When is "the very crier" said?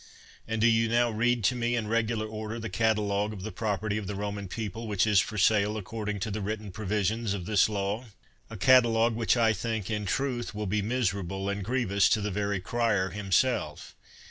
12.21-13.11